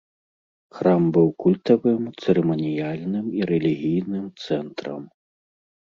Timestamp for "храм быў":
0.77-1.27